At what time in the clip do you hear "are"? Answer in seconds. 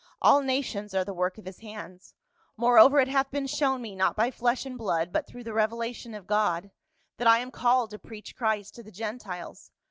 0.95-1.05